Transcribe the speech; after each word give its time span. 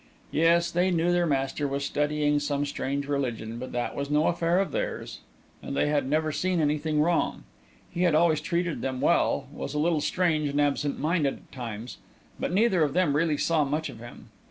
Yes, 0.31 0.71
they 0.71 0.89
knew 0.89 1.11
their 1.11 1.27
master 1.27 1.67
was 1.67 1.85
studying 1.85 2.39
some 2.39 2.65
strange 2.65 3.05
religion, 3.07 3.59
but 3.59 3.71
that 3.73 3.95
was 3.95 4.09
no 4.09 4.25
affair 4.25 4.57
of 4.59 4.71
theirs, 4.71 5.19
and 5.61 5.77
they 5.77 5.89
had 5.89 6.09
never 6.09 6.31
seen 6.31 6.59
anything 6.59 7.01
wrong. 7.01 7.43
He 7.91 8.01
had 8.01 8.15
always 8.15 8.41
treated 8.41 8.81
them 8.81 8.99
well; 8.99 9.45
was 9.53 9.75
a 9.75 9.79
little 9.79 10.01
strange 10.01 10.49
and 10.49 10.59
absent 10.59 10.97
minded 10.97 11.33
at 11.35 11.51
times; 11.51 11.99
but 12.39 12.51
neither 12.51 12.81
of 12.81 12.93
them 12.93 13.15
really 13.15 13.37
saw 13.37 13.63
much 13.63 13.89
of 13.89 13.99
him. 13.99 14.29